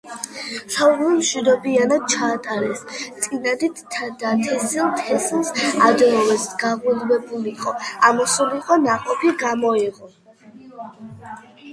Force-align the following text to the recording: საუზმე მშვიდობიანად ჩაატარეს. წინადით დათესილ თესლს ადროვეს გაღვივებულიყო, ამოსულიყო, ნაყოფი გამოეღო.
საუზმე 0.75 1.07
მშვიდობიანად 1.17 2.07
ჩაატარეს. 2.13 2.79
წინადით 3.25 3.83
დათესილ 4.23 4.89
თესლს 5.01 5.51
ადროვეს 5.89 6.47
გაღვივებულიყო, 6.65 7.75
ამოსულიყო, 8.11 8.81
ნაყოფი 8.89 9.37
გამოეღო. 9.45 10.13